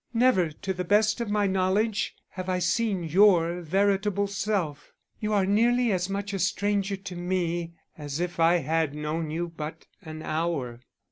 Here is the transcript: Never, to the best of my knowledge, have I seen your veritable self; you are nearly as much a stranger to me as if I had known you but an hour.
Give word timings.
Never, 0.15 0.49
to 0.49 0.73
the 0.73 0.83
best 0.83 1.21
of 1.21 1.29
my 1.29 1.45
knowledge, 1.45 2.15
have 2.29 2.49
I 2.49 2.57
seen 2.57 3.03
your 3.03 3.61
veritable 3.61 4.25
self; 4.25 4.93
you 5.19 5.31
are 5.31 5.45
nearly 5.45 5.91
as 5.91 6.09
much 6.09 6.33
a 6.33 6.39
stranger 6.39 6.95
to 6.97 7.15
me 7.15 7.73
as 7.99 8.19
if 8.19 8.39
I 8.39 8.55
had 8.55 8.95
known 8.95 9.29
you 9.29 9.49
but 9.49 9.85
an 10.03 10.23
hour. 10.23 10.79